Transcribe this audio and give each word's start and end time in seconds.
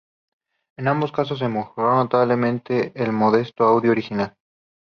En 0.79 0.87
ambos 0.87 1.11
casos 1.11 1.37
se 1.37 1.47
mejoró 1.47 1.93
notablemente 1.93 2.91
el 2.95 3.11
modesto 3.13 3.65
audio 3.65 3.91
original. 3.91 4.33